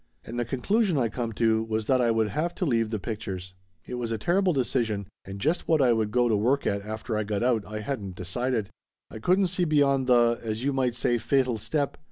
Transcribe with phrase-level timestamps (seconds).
[0.25, 3.53] And the conclusion I come to was that I would have to leave the pictures.
[3.85, 7.15] It was a terrible decision, and just what I would go to work at after
[7.15, 8.71] I got out, I hadn't decided.
[9.11, 11.97] I couldn't see beyond the, as you might say, fatal step.